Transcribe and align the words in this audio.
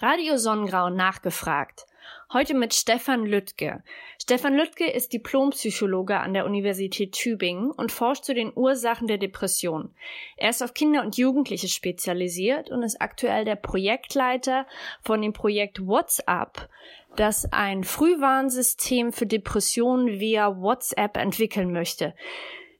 Radio 0.00 0.36
Sonnengrau 0.36 0.90
nachgefragt. 0.90 1.84
Heute 2.32 2.54
mit 2.54 2.72
Stefan 2.72 3.26
Lüttke. 3.26 3.82
Stefan 4.22 4.54
Lüttke 4.54 4.88
ist 4.88 5.12
Diplompsychologe 5.12 6.20
an 6.20 6.34
der 6.34 6.46
Universität 6.46 7.10
Tübingen 7.10 7.72
und 7.72 7.90
forscht 7.90 8.22
zu 8.22 8.32
den 8.32 8.52
Ursachen 8.54 9.08
der 9.08 9.18
Depression. 9.18 9.92
Er 10.36 10.50
ist 10.50 10.62
auf 10.62 10.72
Kinder 10.72 11.02
und 11.02 11.16
Jugendliche 11.16 11.66
spezialisiert 11.66 12.70
und 12.70 12.84
ist 12.84 13.02
aktuell 13.02 13.44
der 13.44 13.56
Projektleiter 13.56 14.68
von 15.02 15.20
dem 15.20 15.32
Projekt 15.32 15.84
WhatsApp, 15.84 16.68
das 17.16 17.52
ein 17.52 17.82
Frühwarnsystem 17.82 19.12
für 19.12 19.26
Depressionen 19.26 20.20
via 20.20 20.60
WhatsApp 20.60 21.16
entwickeln 21.16 21.72
möchte. 21.72 22.14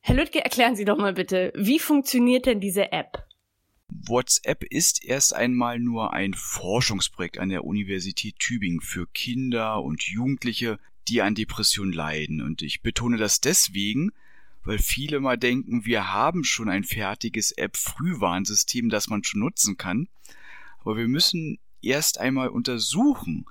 Herr 0.02 0.14
Lüttke, 0.14 0.44
erklären 0.44 0.76
Sie 0.76 0.84
doch 0.84 0.98
mal 0.98 1.14
bitte, 1.14 1.52
wie 1.56 1.80
funktioniert 1.80 2.46
denn 2.46 2.60
diese 2.60 2.92
App? 2.92 3.27
WhatsApp 4.06 4.64
ist 4.64 5.04
erst 5.04 5.34
einmal 5.34 5.78
nur 5.78 6.12
ein 6.12 6.34
Forschungsprojekt 6.34 7.38
an 7.38 7.48
der 7.48 7.64
Universität 7.64 8.38
Tübingen 8.38 8.80
für 8.80 9.06
Kinder 9.06 9.82
und 9.82 10.02
Jugendliche, 10.02 10.78
die 11.08 11.22
an 11.22 11.34
Depressionen 11.34 11.92
leiden. 11.92 12.40
Und 12.40 12.62
ich 12.62 12.82
betone 12.82 13.16
das 13.16 13.40
deswegen, 13.40 14.12
weil 14.62 14.78
viele 14.78 15.20
mal 15.20 15.38
denken, 15.38 15.84
wir 15.84 16.12
haben 16.12 16.44
schon 16.44 16.68
ein 16.68 16.84
fertiges 16.84 17.50
App-Frühwarnsystem, 17.52 18.88
das 18.88 19.08
man 19.08 19.24
schon 19.24 19.40
nutzen 19.40 19.76
kann. 19.76 20.08
Aber 20.80 20.96
wir 20.96 21.08
müssen 21.08 21.58
erst 21.82 22.18
einmal 22.18 22.48
untersuchen, 22.48 23.46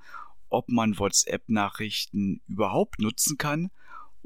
ob 0.49 0.69
man 0.69 0.97
WhatsApp-Nachrichten 0.97 2.41
überhaupt 2.47 2.99
nutzen 2.99 3.37
kann 3.37 3.69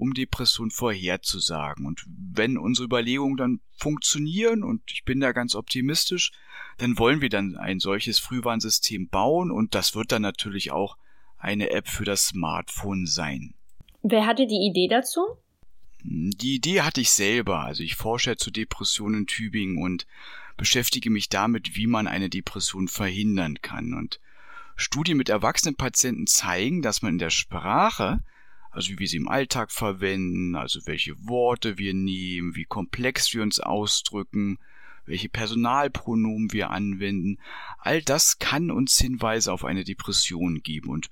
um 0.01 0.15
Depression 0.15 0.71
vorherzusagen. 0.71 1.85
Und 1.85 2.03
wenn 2.07 2.57
unsere 2.57 2.85
Überlegungen 2.85 3.37
dann 3.37 3.59
funktionieren, 3.77 4.63
und 4.63 4.81
ich 4.91 5.05
bin 5.05 5.19
da 5.19 5.31
ganz 5.31 5.53
optimistisch, 5.53 6.31
dann 6.79 6.97
wollen 6.97 7.21
wir 7.21 7.29
dann 7.29 7.55
ein 7.55 7.79
solches 7.79 8.17
Frühwarnsystem 8.17 9.09
bauen 9.09 9.51
und 9.51 9.75
das 9.75 9.93
wird 9.93 10.11
dann 10.11 10.23
natürlich 10.23 10.71
auch 10.71 10.97
eine 11.37 11.69
App 11.69 11.87
für 11.87 12.03
das 12.03 12.25
Smartphone 12.25 13.05
sein. 13.05 13.53
Wer 14.01 14.25
hatte 14.25 14.47
die 14.47 14.65
Idee 14.67 14.87
dazu? 14.87 15.21
Die 16.03 16.55
Idee 16.55 16.81
hatte 16.81 17.01
ich 17.01 17.11
selber. 17.11 17.59
Also 17.59 17.83
ich 17.83 17.95
forsche 17.95 18.37
zu 18.37 18.49
Depressionen 18.49 19.21
in 19.21 19.27
Tübingen 19.27 19.77
und 19.77 20.07
beschäftige 20.57 21.11
mich 21.11 21.29
damit, 21.29 21.75
wie 21.75 21.85
man 21.85 22.07
eine 22.07 22.31
Depression 22.31 22.87
verhindern 22.87 23.61
kann. 23.61 23.93
Und 23.93 24.19
Studien 24.75 25.17
mit 25.17 25.29
erwachsenen 25.29 25.75
Patienten 25.75 26.25
zeigen, 26.25 26.81
dass 26.81 27.03
man 27.03 27.13
in 27.13 27.19
der 27.19 27.29
Sprache 27.29 28.23
also 28.71 28.89
wie 28.89 28.99
wir 28.99 29.07
sie 29.07 29.17
im 29.17 29.27
Alltag 29.27 29.71
verwenden, 29.71 30.55
also 30.55 30.79
welche 30.85 31.15
Worte 31.27 31.77
wir 31.77 31.93
nehmen, 31.93 32.55
wie 32.55 32.65
komplex 32.65 33.33
wir 33.33 33.41
uns 33.43 33.59
ausdrücken, 33.59 34.59
welche 35.05 35.29
Personalpronomen 35.29 36.53
wir 36.53 36.69
anwenden. 36.69 37.37
All 37.79 38.01
das 38.01 38.39
kann 38.39 38.71
uns 38.71 38.97
Hinweise 38.97 39.51
auf 39.51 39.65
eine 39.65 39.83
Depression 39.83 40.61
geben 40.61 40.89
und 40.89 41.09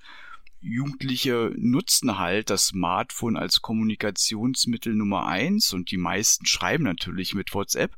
Jugendliche 0.62 1.54
nutzen 1.56 2.18
halt 2.18 2.50
das 2.50 2.66
Smartphone 2.66 3.36
als 3.36 3.62
Kommunikationsmittel 3.62 4.94
Nummer 4.94 5.26
eins 5.26 5.72
und 5.72 5.90
die 5.90 5.96
meisten 5.96 6.44
schreiben 6.44 6.84
natürlich 6.84 7.34
mit 7.34 7.54
WhatsApp. 7.54 7.96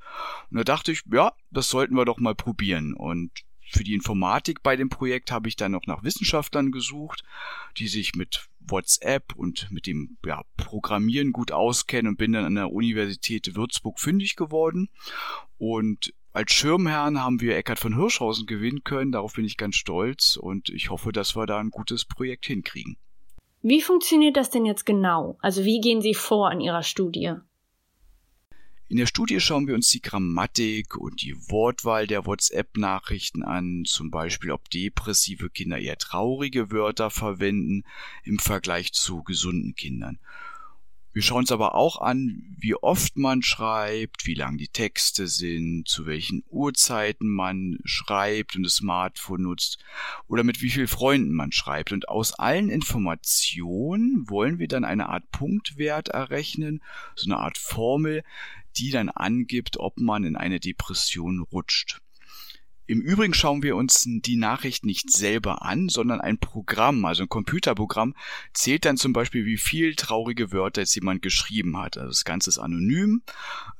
Und 0.48 0.58
da 0.58 0.64
dachte 0.64 0.92
ich, 0.92 1.02
ja, 1.12 1.32
das 1.50 1.68
sollten 1.68 1.96
wir 1.96 2.04
doch 2.04 2.18
mal 2.18 2.36
probieren. 2.36 2.94
Und 2.94 3.32
für 3.68 3.82
die 3.82 3.94
Informatik 3.94 4.62
bei 4.62 4.76
dem 4.76 4.90
Projekt 4.90 5.32
habe 5.32 5.48
ich 5.48 5.56
dann 5.56 5.72
noch 5.72 5.86
nach 5.86 6.04
Wissenschaftlern 6.04 6.70
gesucht, 6.70 7.24
die 7.78 7.88
sich 7.88 8.14
mit 8.14 8.48
WhatsApp 8.66 9.34
und 9.36 9.68
mit 9.70 9.86
dem 9.86 10.16
ja, 10.24 10.42
Programmieren 10.56 11.32
gut 11.32 11.52
auskennen 11.52 12.10
und 12.10 12.18
bin 12.18 12.32
dann 12.32 12.44
an 12.44 12.54
der 12.54 12.72
Universität 12.72 13.54
Würzburg 13.54 14.00
fündig 14.00 14.36
geworden. 14.36 14.88
Und 15.58 16.14
als 16.32 16.52
Schirmherrn 16.52 17.20
haben 17.20 17.40
wir 17.40 17.56
Eckhard 17.56 17.78
von 17.78 17.96
Hirschhausen 17.96 18.46
gewinnen 18.46 18.84
können. 18.84 19.12
Darauf 19.12 19.34
bin 19.34 19.44
ich 19.44 19.56
ganz 19.56 19.76
stolz 19.76 20.36
und 20.36 20.70
ich 20.70 20.90
hoffe, 20.90 21.12
dass 21.12 21.36
wir 21.36 21.46
da 21.46 21.58
ein 21.58 21.70
gutes 21.70 22.04
Projekt 22.04 22.46
hinkriegen. 22.46 22.96
Wie 23.60 23.80
funktioniert 23.80 24.36
das 24.36 24.50
denn 24.50 24.64
jetzt 24.64 24.86
genau? 24.86 25.36
Also 25.40 25.64
wie 25.64 25.80
gehen 25.80 26.00
Sie 26.00 26.14
vor 26.14 26.50
in 26.50 26.60
Ihrer 26.60 26.82
Studie? 26.82 27.34
In 28.92 28.98
der 28.98 29.06
Studie 29.06 29.40
schauen 29.40 29.66
wir 29.66 29.74
uns 29.74 29.88
die 29.88 30.02
Grammatik 30.02 30.98
und 30.98 31.22
die 31.22 31.34
Wortwahl 31.48 32.06
der 32.06 32.26
WhatsApp-Nachrichten 32.26 33.42
an, 33.42 33.84
zum 33.86 34.10
Beispiel 34.10 34.50
ob 34.50 34.68
depressive 34.68 35.48
Kinder 35.48 35.78
eher 35.78 35.96
traurige 35.96 36.70
Wörter 36.70 37.08
verwenden 37.08 37.84
im 38.22 38.38
Vergleich 38.38 38.92
zu 38.92 39.22
gesunden 39.22 39.74
Kindern. 39.74 40.18
Wir 41.14 41.20
schauen 41.20 41.40
uns 41.40 41.52
aber 41.52 41.74
auch 41.74 42.00
an, 42.00 42.56
wie 42.58 42.74
oft 42.74 43.18
man 43.18 43.42
schreibt, 43.42 44.24
wie 44.24 44.32
lang 44.32 44.56
die 44.56 44.68
Texte 44.68 45.28
sind, 45.28 45.86
zu 45.86 46.06
welchen 46.06 46.42
Uhrzeiten 46.48 47.28
man 47.28 47.78
schreibt 47.84 48.56
und 48.56 48.62
das 48.62 48.76
Smartphone 48.76 49.42
nutzt 49.42 49.78
oder 50.26 50.42
mit 50.42 50.62
wie 50.62 50.70
vielen 50.70 50.88
Freunden 50.88 51.34
man 51.34 51.52
schreibt. 51.52 51.92
Und 51.92 52.08
aus 52.08 52.32
allen 52.32 52.70
Informationen 52.70 54.24
wollen 54.30 54.58
wir 54.58 54.68
dann 54.68 54.84
eine 54.84 55.10
Art 55.10 55.30
Punktwert 55.32 56.08
errechnen, 56.08 56.82
so 57.14 57.30
eine 57.30 57.38
Art 57.40 57.58
Formel, 57.58 58.24
die 58.78 58.90
dann 58.90 59.10
angibt, 59.10 59.76
ob 59.76 60.00
man 60.00 60.24
in 60.24 60.36
eine 60.36 60.60
Depression 60.60 61.40
rutscht. 61.40 62.00
Im 62.92 63.00
Übrigen 63.00 63.32
schauen 63.32 63.62
wir 63.62 63.74
uns 63.74 64.04
die 64.06 64.36
Nachricht 64.36 64.84
nicht 64.84 65.10
selber 65.10 65.62
an, 65.62 65.88
sondern 65.88 66.20
ein 66.20 66.36
Programm, 66.36 67.06
also 67.06 67.22
ein 67.22 67.28
Computerprogramm, 67.30 68.14
zählt 68.52 68.84
dann 68.84 68.98
zum 68.98 69.14
Beispiel, 69.14 69.46
wie 69.46 69.56
viel 69.56 69.94
traurige 69.94 70.52
Wörter 70.52 70.82
jetzt 70.82 70.94
jemand 70.94 71.22
geschrieben 71.22 71.78
hat. 71.78 71.96
Also 71.96 72.08
das 72.08 72.26
Ganze 72.26 72.50
ist 72.50 72.58
anonym. 72.58 73.22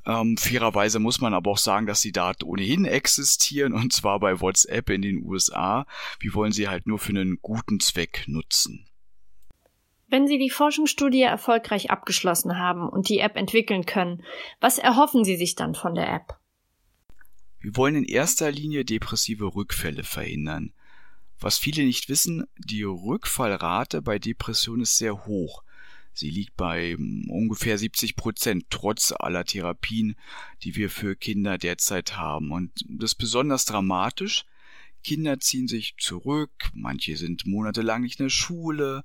Ähm, 0.07 0.39
fairerweise 0.39 0.99
muss 0.99 1.21
man 1.21 1.35
aber 1.35 1.51
auch 1.51 1.59
sagen, 1.59 1.87
dass 1.87 2.01
die 2.01 2.13
Daten 2.13 2.45
ohnehin 2.45 2.87
existieren, 2.87 3.75
und 3.75 3.93
zwar 3.93 4.19
bei 4.19 4.41
WhatsApp 4.41 4.89
in 4.89 5.03
den 5.03 5.23
USA. 5.23 5.85
Wir 6.19 6.33
wollen 6.33 6.53
sie 6.53 6.69
halt 6.71 6.87
nur 6.87 6.99
für 6.99 7.11
einen 7.11 7.37
guten 7.43 7.81
Zweck 7.81 8.25
nutzen. 8.29 8.89
Wenn 10.09 10.27
Sie 10.27 10.39
die 10.39 10.49
Forschungsstudie 10.49 11.21
erfolgreich 11.21 11.91
abgeschlossen 11.91 12.59
haben 12.59 12.89
und 12.89 13.11
die 13.11 13.19
App 13.19 13.37
entwickeln 13.37 13.85
können, 13.85 14.23
was 14.59 14.79
erhoffen 14.79 15.23
Sie 15.23 15.37
sich 15.37 15.55
dann 15.55 15.75
von 15.75 15.95
der 15.95 16.11
App? 16.11 16.39
Wir 17.63 17.77
wollen 17.77 17.95
in 17.95 18.05
erster 18.05 18.51
Linie 18.51 18.85
depressive 18.85 19.55
Rückfälle 19.55 20.03
verhindern. 20.03 20.73
Was 21.39 21.59
viele 21.59 21.85
nicht 21.85 22.09
wissen, 22.09 22.45
die 22.59 22.83
Rückfallrate 22.83 24.03
bei 24.03 24.19
Depressionen 24.19 24.83
ist 24.83 24.99
sehr 24.99 25.27
hoch. 25.27 25.63
Sie 26.13 26.29
liegt 26.29 26.57
bei 26.57 26.97
ungefähr 26.97 27.79
70 27.79 28.17
Prozent, 28.17 28.67
trotz 28.69 29.13
aller 29.13 29.45
Therapien, 29.45 30.17
die 30.63 30.75
wir 30.75 30.91
für 30.91 31.17
Kinder 31.17 31.57
derzeit 31.57 32.17
haben. 32.17 32.51
Und 32.51 32.73
das 32.89 33.13
ist 33.13 33.19
besonders 33.19 33.65
dramatisch. 33.65 34.45
Kinder 35.05 35.39
ziehen 35.41 35.69
sich 35.69 35.95
zurück, 35.99 36.51
manche 36.75 37.17
sind 37.17 37.47
monatelang 37.47 38.03
nicht 38.03 38.21
in 38.21 38.27
der 38.27 38.31
Schule, 38.31 39.05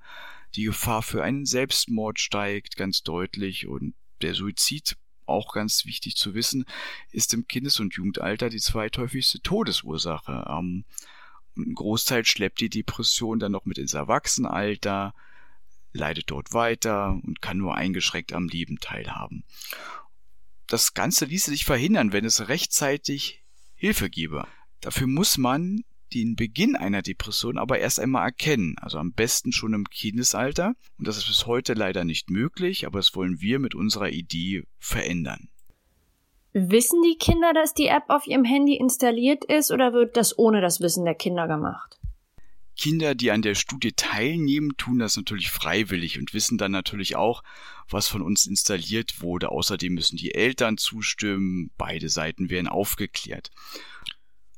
die 0.56 0.64
Gefahr 0.64 1.04
für 1.04 1.24
einen 1.24 1.46
Selbstmord 1.46 2.20
steigt 2.20 2.76
ganz 2.76 3.04
deutlich 3.04 3.68
und 3.68 3.94
der 4.22 4.34
Suizid, 4.34 4.98
auch 5.28 5.54
ganz 5.54 5.86
wichtig 5.86 6.16
zu 6.16 6.34
wissen, 6.34 6.66
ist 7.12 7.34
im 7.34 7.48
Kindes- 7.48 7.80
und 7.80 7.94
Jugendalter 7.94 8.50
die 8.50 8.60
zweithäufigste 8.60 9.42
Todesursache. 9.42 10.46
Ähm, 10.50 10.86
ein 11.58 11.74
Großteil 11.74 12.26
schleppt 12.26 12.62
die 12.62 12.70
Depression 12.70 13.40
dann 13.40 13.52
noch 13.52 13.66
mit 13.66 13.78
ins 13.78 13.94
Erwachsenenalter, 13.94 15.14
leidet 15.92 16.30
dort 16.30 16.54
weiter 16.54 17.20
und 17.24 17.42
kann 17.42 17.58
nur 17.58 17.76
eingeschränkt 17.76 18.34
am 18.34 18.48
Leben 18.48 18.80
teilhaben. 18.80 19.44
Das 20.68 20.94
Ganze 20.94 21.26
ließe 21.26 21.50
sich 21.50 21.66
verhindern, 21.66 22.12
wenn 22.12 22.26
es 22.26 22.50
rechtzeitig 22.50 23.44
Hilfe 23.74 24.10
gäbe. 24.10 24.48
Dafür 24.82 25.08
muss 25.08 25.38
man 25.38 25.84
den 26.14 26.36
Beginn 26.36 26.76
einer 26.76 27.02
Depression 27.02 27.58
aber 27.58 27.80
erst 27.80 28.00
einmal 28.00 28.26
erkennen, 28.26 28.76
also 28.80 28.98
am 28.98 29.14
besten 29.14 29.52
schon 29.52 29.74
im 29.74 29.90
Kindesalter. 29.90 30.76
Und 30.98 31.08
das 31.08 31.18
ist 31.18 31.28
bis 31.28 31.46
heute 31.46 31.74
leider 31.74 32.04
nicht 32.06 32.30
möglich, 32.30 32.86
aber 32.86 33.00
das 33.00 33.16
wollen 33.16 33.42
wir 33.42 33.60
mit 33.60 33.76
unserer 33.76 34.10
Idee 34.10 34.64
verändern. 34.80 35.50
Wissen 36.54 37.04
die 37.04 37.18
Kinder, 37.18 37.54
dass 37.54 37.74
die 37.74 37.88
App 37.88 38.06
auf 38.08 38.26
ihrem 38.26 38.44
Handy 38.44 38.76
installiert 38.76 39.46
ist 39.46 39.70
oder 39.70 39.94
wird 39.94 40.18
das 40.18 40.38
ohne 40.40 40.62
das 40.62 40.82
Wissen 40.82 41.06
der 41.06 41.16
Kinder 41.16 41.48
gemacht? 41.48 42.00
Kinder, 42.78 43.16
die 43.16 43.32
an 43.32 43.42
der 43.42 43.56
Studie 43.56 43.92
teilnehmen, 43.92 44.78
tun 44.78 45.00
das 45.00 45.18
natürlich 45.18 45.50
freiwillig 45.50 46.20
und 46.20 46.34
wissen 46.34 46.58
dann 46.58 46.72
natürlich 46.72 47.16
auch, 47.16 47.44
was 47.90 48.08
von 48.08 48.22
uns 48.22 48.46
installiert 48.46 49.22
wurde. 49.22 49.50
Außerdem 49.50 49.94
müssen 49.94 50.18
die 50.18 50.36
Eltern 50.36 50.78
zustimmen, 50.78 51.72
beide 51.78 52.10
Seiten 52.10 52.50
werden 52.50 52.68
aufgeklärt. 52.68 53.50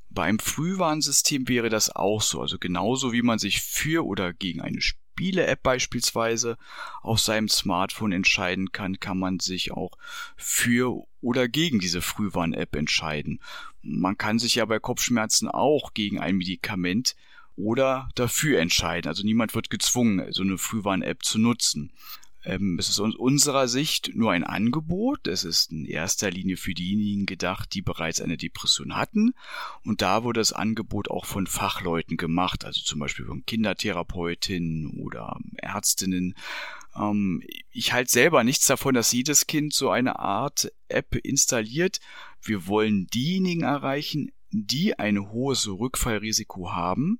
Beim 0.09 0.39
Frühwarnsystem 0.39 1.47
wäre 1.47 1.69
das 1.69 1.95
auch 1.95 2.21
so. 2.21 2.41
Also 2.41 2.57
genauso 2.57 3.13
wie 3.13 3.21
man 3.21 3.39
sich 3.39 3.61
für 3.61 4.05
oder 4.05 4.33
gegen 4.33 4.61
eine 4.61 4.81
Spiele-App 4.81 5.61
beispielsweise 5.61 6.57
auf 7.01 7.19
seinem 7.19 7.49
Smartphone 7.49 8.11
entscheiden 8.11 8.71
kann, 8.71 8.99
kann 8.99 9.19
man 9.19 9.39
sich 9.39 9.71
auch 9.71 9.91
für 10.35 11.03
oder 11.21 11.47
gegen 11.47 11.79
diese 11.79 12.01
Frühwarn-App 12.01 12.75
entscheiden. 12.75 13.39
Man 13.81 14.17
kann 14.17 14.39
sich 14.39 14.55
ja 14.55 14.65
bei 14.65 14.79
Kopfschmerzen 14.79 15.47
auch 15.47 15.93
gegen 15.93 16.19
ein 16.19 16.37
Medikament 16.37 17.15
oder 17.55 18.09
dafür 18.15 18.59
entscheiden. 18.59 19.09
Also 19.09 19.23
niemand 19.23 19.53
wird 19.53 19.69
gezwungen, 19.69 20.31
so 20.31 20.41
eine 20.41 20.57
Frühwarn-App 20.57 21.23
zu 21.23 21.37
nutzen. 21.37 21.91
Ähm, 22.43 22.77
es 22.79 22.89
ist 22.89 22.99
aus 22.99 23.15
unserer 23.15 23.67
Sicht 23.67 24.11
nur 24.15 24.31
ein 24.31 24.43
Angebot. 24.43 25.27
Es 25.27 25.43
ist 25.43 25.71
in 25.71 25.85
erster 25.85 26.31
Linie 26.31 26.57
für 26.57 26.73
diejenigen 26.73 27.25
gedacht, 27.25 27.73
die 27.73 27.81
bereits 27.81 28.21
eine 28.21 28.37
Depression 28.37 28.95
hatten. 28.95 29.33
Und 29.83 30.01
da 30.01 30.23
wurde 30.23 30.39
das 30.39 30.53
Angebot 30.53 31.09
auch 31.09 31.25
von 31.25 31.47
Fachleuten 31.47 32.17
gemacht, 32.17 32.65
also 32.65 32.81
zum 32.81 32.99
Beispiel 32.99 33.25
von 33.25 33.45
Kindertherapeutinnen 33.45 35.01
oder 35.01 35.37
Ärztinnen. 35.57 36.35
Ähm, 36.95 37.43
ich 37.71 37.93
halte 37.93 38.11
selber 38.11 38.43
nichts 38.43 38.67
davon, 38.67 38.95
dass 38.95 39.11
jedes 39.11 39.47
Kind 39.47 39.73
so 39.73 39.89
eine 39.89 40.19
Art 40.19 40.71
App 40.87 41.15
installiert. 41.15 41.99
Wir 42.41 42.67
wollen 42.67 43.07
diejenigen 43.07 43.63
erreichen, 43.63 44.31
die 44.51 44.97
ein 44.97 45.31
hohes 45.31 45.67
Rückfallrisiko 45.67 46.71
haben, 46.71 47.19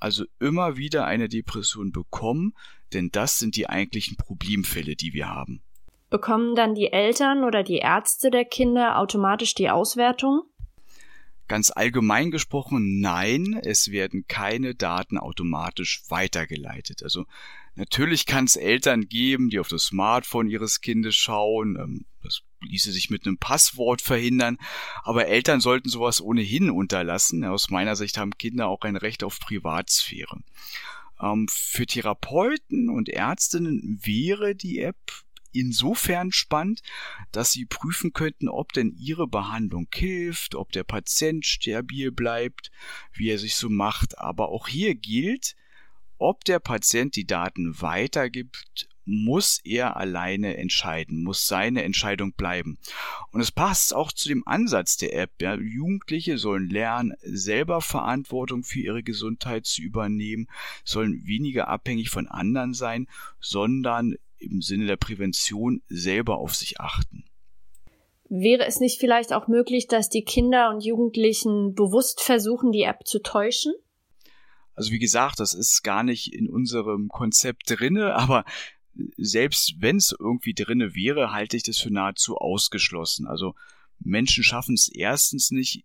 also 0.00 0.24
immer 0.40 0.76
wieder 0.76 1.06
eine 1.06 1.28
Depression 1.28 1.92
bekommen, 1.92 2.54
denn 2.92 3.10
das 3.10 3.38
sind 3.38 3.56
die 3.56 3.68
eigentlichen 3.68 4.16
Problemfälle, 4.16 4.96
die 4.96 5.12
wir 5.12 5.28
haben. 5.28 5.62
Bekommen 6.10 6.54
dann 6.54 6.74
die 6.74 6.92
Eltern 6.92 7.44
oder 7.44 7.62
die 7.62 7.78
Ärzte 7.78 8.30
der 8.30 8.44
Kinder 8.44 8.98
automatisch 8.98 9.54
die 9.54 9.68
Auswertung? 9.68 10.42
Ganz 11.48 11.70
allgemein 11.70 12.30
gesprochen, 12.30 13.00
nein, 13.00 13.58
es 13.62 13.90
werden 13.90 14.26
keine 14.26 14.74
Daten 14.74 15.18
automatisch 15.18 16.02
weitergeleitet. 16.08 17.02
Also 17.02 17.24
natürlich 17.74 18.26
kann 18.26 18.44
es 18.44 18.56
Eltern 18.56 19.08
geben, 19.08 19.48
die 19.48 19.58
auf 19.58 19.68
das 19.68 19.84
Smartphone 19.84 20.48
ihres 20.48 20.80
Kindes 20.80 21.14
schauen. 21.14 21.76
Ähm, 21.76 22.04
das 22.22 22.42
ließe 22.60 22.92
sich 22.92 23.10
mit 23.10 23.26
einem 23.26 23.38
Passwort 23.38 24.02
verhindern. 24.02 24.58
Aber 25.02 25.26
Eltern 25.26 25.60
sollten 25.60 25.88
sowas 25.88 26.20
ohnehin 26.20 26.70
unterlassen. 26.70 27.44
Aus 27.44 27.70
meiner 27.70 27.96
Sicht 27.96 28.18
haben 28.18 28.36
Kinder 28.38 28.68
auch 28.68 28.82
ein 28.82 28.96
Recht 28.96 29.24
auf 29.24 29.38
Privatsphäre. 29.40 30.40
Ähm, 31.20 31.46
für 31.48 31.86
Therapeuten 31.86 32.88
und 32.88 33.08
Ärztinnen 33.08 34.00
wäre 34.02 34.54
die 34.54 34.80
App 34.80 34.96
insofern 35.52 36.32
spannend, 36.32 36.82
dass 37.32 37.52
sie 37.52 37.64
prüfen 37.64 38.12
könnten, 38.12 38.48
ob 38.48 38.72
denn 38.72 38.94
ihre 38.96 39.26
Behandlung 39.26 39.88
hilft, 39.92 40.54
ob 40.54 40.72
der 40.72 40.84
Patient 40.84 41.46
stabil 41.46 42.12
bleibt, 42.12 42.70
wie 43.12 43.30
er 43.30 43.38
sich 43.38 43.56
so 43.56 43.68
macht. 43.68 44.18
Aber 44.18 44.50
auch 44.50 44.68
hier 44.68 44.94
gilt, 44.94 45.56
ob 46.18 46.44
der 46.44 46.58
Patient 46.58 47.16
die 47.16 47.26
Daten 47.26 47.80
weitergibt, 47.80 48.88
muss 49.08 49.60
er 49.64 49.96
alleine 49.96 50.58
entscheiden, 50.58 51.22
muss 51.24 51.46
seine 51.46 51.82
Entscheidung 51.82 52.34
bleiben. 52.34 52.78
Und 53.32 53.40
es 53.40 53.50
passt 53.50 53.94
auch 53.94 54.12
zu 54.12 54.28
dem 54.28 54.46
Ansatz 54.46 54.98
der 54.98 55.14
App. 55.14 55.30
Ja. 55.40 55.54
Jugendliche 55.54 56.36
sollen 56.36 56.68
lernen, 56.68 57.14
selber 57.22 57.80
Verantwortung 57.80 58.64
für 58.64 58.80
ihre 58.80 59.02
Gesundheit 59.02 59.64
zu 59.64 59.80
übernehmen, 59.80 60.48
sollen 60.84 61.26
weniger 61.26 61.68
abhängig 61.68 62.10
von 62.10 62.28
anderen 62.28 62.74
sein, 62.74 63.08
sondern 63.40 64.16
im 64.36 64.60
Sinne 64.60 64.86
der 64.86 64.96
Prävention 64.96 65.82
selber 65.88 66.36
auf 66.36 66.54
sich 66.54 66.78
achten. 66.78 67.24
Wäre 68.28 68.66
es 68.66 68.78
nicht 68.78 69.00
vielleicht 69.00 69.32
auch 69.32 69.48
möglich, 69.48 69.86
dass 69.86 70.10
die 70.10 70.22
Kinder 70.22 70.68
und 70.68 70.84
Jugendlichen 70.84 71.74
bewusst 71.74 72.20
versuchen, 72.20 72.72
die 72.72 72.82
App 72.82 73.06
zu 73.06 73.20
täuschen? 73.20 73.72
Also 74.74 74.92
wie 74.92 75.00
gesagt, 75.00 75.40
das 75.40 75.54
ist 75.54 75.82
gar 75.82 76.04
nicht 76.04 76.32
in 76.32 76.48
unserem 76.48 77.08
Konzept 77.08 77.64
drinne, 77.66 78.14
aber 78.14 78.44
selbst 79.16 79.76
wenn 79.78 79.96
es 79.96 80.14
irgendwie 80.18 80.54
drinne 80.54 80.94
wäre, 80.94 81.32
halte 81.32 81.56
ich 81.56 81.62
das 81.62 81.78
für 81.78 81.92
nahezu 81.92 82.36
ausgeschlossen. 82.36 83.26
Also 83.26 83.54
Menschen 84.00 84.44
schaffen 84.44 84.74
es 84.74 84.88
erstens 84.88 85.50
nicht, 85.50 85.84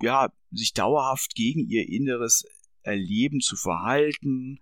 ja, 0.00 0.32
sich 0.50 0.72
dauerhaft 0.72 1.34
gegen 1.34 1.68
ihr 1.68 1.88
inneres 1.88 2.44
Erleben 2.82 3.40
zu 3.40 3.56
verhalten. 3.56 4.60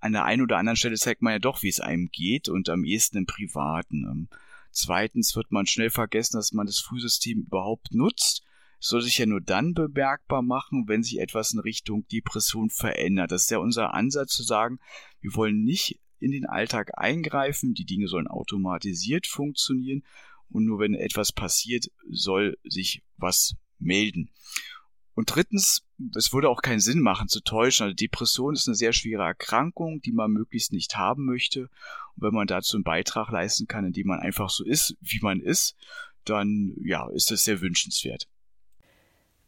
An 0.00 0.12
der 0.12 0.24
einen 0.24 0.42
oder 0.42 0.58
anderen 0.58 0.76
Stelle 0.76 0.96
zeigt 0.96 1.22
man 1.22 1.32
ja 1.32 1.38
doch, 1.38 1.62
wie 1.62 1.68
es 1.68 1.80
einem 1.80 2.08
geht 2.10 2.48
und 2.48 2.68
am 2.68 2.84
ehesten 2.84 3.18
im 3.18 3.26
Privaten. 3.26 4.04
Ähm, 4.04 4.28
zweitens 4.70 5.36
wird 5.36 5.50
man 5.50 5.66
schnell 5.66 5.90
vergessen, 5.90 6.36
dass 6.36 6.52
man 6.52 6.66
das 6.66 6.78
Frühsystem 6.78 7.40
überhaupt 7.40 7.92
nutzt. 7.92 8.42
Es 8.80 8.88
soll 8.88 9.02
sich 9.02 9.18
ja 9.18 9.26
nur 9.26 9.40
dann 9.40 9.74
bemerkbar 9.74 10.42
machen, 10.42 10.84
wenn 10.86 11.02
sich 11.02 11.18
etwas 11.18 11.52
in 11.52 11.58
Richtung 11.58 12.06
Depression 12.08 12.70
verändert. 12.70 13.32
Das 13.32 13.42
ist 13.42 13.50
ja 13.50 13.58
unser 13.58 13.92
Ansatz 13.92 14.34
zu 14.34 14.44
sagen, 14.44 14.78
wir 15.20 15.34
wollen 15.34 15.64
nicht 15.64 16.00
in 16.20 16.32
den 16.32 16.46
Alltag 16.46 16.92
eingreifen, 16.96 17.74
die 17.74 17.84
Dinge 17.84 18.08
sollen 18.08 18.26
automatisiert 18.26 19.26
funktionieren 19.26 20.02
und 20.50 20.64
nur 20.64 20.78
wenn 20.78 20.94
etwas 20.94 21.32
passiert, 21.32 21.90
soll 22.10 22.56
sich 22.64 23.02
was 23.16 23.56
melden. 23.78 24.30
Und 25.14 25.34
drittens, 25.34 25.82
es 26.16 26.32
würde 26.32 26.48
auch 26.48 26.62
keinen 26.62 26.78
Sinn 26.78 27.00
machen 27.00 27.26
zu 27.26 27.40
täuschen. 27.40 27.84
Also 27.84 27.94
Depression 27.94 28.54
ist 28.54 28.68
eine 28.68 28.76
sehr 28.76 28.92
schwere 28.92 29.24
Erkrankung, 29.24 30.00
die 30.00 30.12
man 30.12 30.30
möglichst 30.30 30.72
nicht 30.72 30.96
haben 30.96 31.24
möchte. 31.24 31.62
Und 32.14 32.22
wenn 32.22 32.34
man 32.34 32.46
dazu 32.46 32.76
einen 32.76 32.84
Beitrag 32.84 33.28
leisten 33.30 33.66
kann, 33.66 33.84
indem 33.84 34.06
man 34.06 34.20
einfach 34.20 34.48
so 34.48 34.64
ist, 34.64 34.96
wie 35.00 35.18
man 35.20 35.40
ist, 35.40 35.74
dann 36.24 36.76
ja, 36.84 37.08
ist 37.10 37.32
das 37.32 37.42
sehr 37.42 37.60
wünschenswert. 37.60 38.28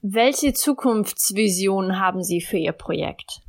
Welche 0.02 0.54
Zukunftsvision 0.54 2.00
haben 2.00 2.24
Sie 2.24 2.40
für 2.40 2.56
Ihr 2.56 2.72
Projekt? 2.72 3.42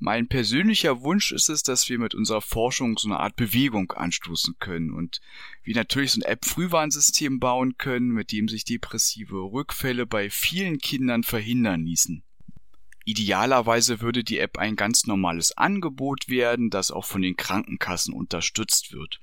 Mein 0.00 0.28
persönlicher 0.28 1.02
Wunsch 1.02 1.32
ist 1.32 1.48
es, 1.48 1.64
dass 1.64 1.88
wir 1.88 1.98
mit 1.98 2.14
unserer 2.14 2.40
Forschung 2.40 2.96
so 2.98 3.08
eine 3.08 3.18
Art 3.18 3.34
Bewegung 3.34 3.90
anstoßen 3.90 4.56
können 4.60 4.92
und 4.92 5.20
wir 5.64 5.74
natürlich 5.74 6.12
so 6.12 6.20
ein 6.20 6.22
App-Frühwarnsystem 6.22 7.40
bauen 7.40 7.78
können, 7.78 8.10
mit 8.10 8.30
dem 8.30 8.46
sich 8.46 8.64
depressive 8.64 9.36
Rückfälle 9.36 10.06
bei 10.06 10.30
vielen 10.30 10.78
Kindern 10.78 11.24
verhindern 11.24 11.84
ließen. 11.84 12.22
Idealerweise 13.06 14.00
würde 14.00 14.22
die 14.22 14.38
App 14.38 14.58
ein 14.58 14.76
ganz 14.76 15.06
normales 15.06 15.56
Angebot 15.56 16.28
werden, 16.28 16.70
das 16.70 16.92
auch 16.92 17.04
von 17.04 17.22
den 17.22 17.36
Krankenkassen 17.36 18.14
unterstützt 18.14 18.92
wird. 18.92 19.20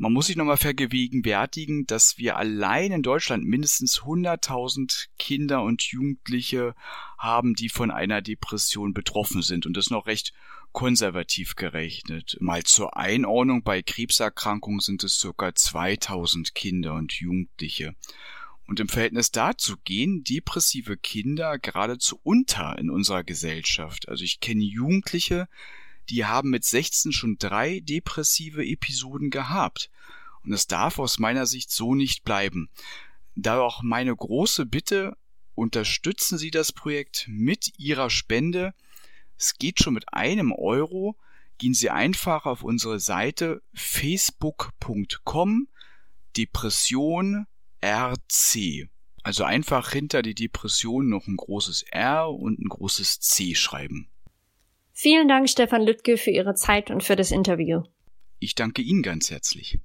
Man 0.00 0.12
muss 0.12 0.28
sich 0.28 0.36
nochmal 0.36 0.56
vergegenwärtigen, 0.56 1.84
dass 1.84 2.18
wir 2.18 2.36
allein 2.36 2.92
in 2.92 3.02
Deutschland 3.02 3.44
mindestens 3.44 4.02
100.000 4.02 5.08
Kinder 5.18 5.64
und 5.64 5.82
Jugendliche 5.82 6.76
haben, 7.18 7.54
die 7.54 7.68
von 7.68 7.90
einer 7.90 8.22
Depression 8.22 8.94
betroffen 8.94 9.42
sind 9.42 9.66
und 9.66 9.76
das 9.76 9.90
noch 9.90 10.06
recht 10.06 10.32
konservativ 10.70 11.56
gerechnet. 11.56 12.36
Mal 12.38 12.62
zur 12.62 12.96
Einordnung, 12.96 13.64
bei 13.64 13.82
Krebserkrankungen 13.82 14.78
sind 14.78 15.02
es 15.02 15.18
circa 15.18 15.52
2000 15.52 16.54
Kinder 16.54 16.94
und 16.94 17.14
Jugendliche. 17.14 17.96
Und 18.68 18.78
im 18.78 18.88
Verhältnis 18.88 19.32
dazu 19.32 19.78
gehen 19.82 20.22
depressive 20.22 20.96
Kinder 20.96 21.58
geradezu 21.58 22.20
unter 22.22 22.78
in 22.78 22.88
unserer 22.88 23.24
Gesellschaft. 23.24 24.08
Also 24.08 24.22
ich 24.22 24.38
kenne 24.38 24.62
Jugendliche, 24.62 25.48
die 26.10 26.24
haben 26.24 26.50
mit 26.50 26.64
16 26.64 27.12
schon 27.12 27.38
drei 27.38 27.80
depressive 27.80 28.64
Episoden 28.64 29.30
gehabt. 29.30 29.90
Und 30.44 30.52
es 30.52 30.66
darf 30.66 30.98
aus 30.98 31.18
meiner 31.18 31.46
Sicht 31.46 31.70
so 31.70 31.94
nicht 31.94 32.24
bleiben. 32.24 32.70
Da 33.34 33.60
auch 33.60 33.82
meine 33.82 34.14
große 34.14 34.66
Bitte, 34.66 35.16
unterstützen 35.54 36.38
Sie 36.38 36.50
das 36.50 36.72
Projekt 36.72 37.26
mit 37.28 37.78
Ihrer 37.78 38.10
Spende. 38.10 38.74
Es 39.36 39.58
geht 39.58 39.80
schon 39.80 39.94
mit 39.94 40.12
einem 40.12 40.52
Euro. 40.52 41.16
Gehen 41.58 41.74
Sie 41.74 41.90
einfach 41.90 42.46
auf 42.46 42.62
unsere 42.62 43.00
Seite 43.00 43.62
facebook.com 43.74 45.68
Depression 46.36 47.46
RC. 47.84 48.88
Also 49.24 49.44
einfach 49.44 49.90
hinter 49.90 50.22
die 50.22 50.34
Depression 50.34 51.08
noch 51.08 51.26
ein 51.26 51.36
großes 51.36 51.82
R 51.82 52.30
und 52.30 52.60
ein 52.60 52.68
großes 52.68 53.20
C 53.20 53.54
schreiben. 53.54 54.08
Vielen 55.00 55.28
Dank, 55.28 55.48
Stefan 55.48 55.82
Lüttke, 55.82 56.16
für 56.16 56.32
Ihre 56.32 56.54
Zeit 56.54 56.90
und 56.90 57.04
für 57.04 57.14
das 57.14 57.30
Interview. 57.30 57.82
Ich 58.40 58.56
danke 58.56 58.82
Ihnen 58.82 59.04
ganz 59.04 59.30
herzlich. 59.30 59.78